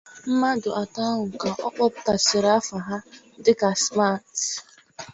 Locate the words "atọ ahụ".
0.81-1.23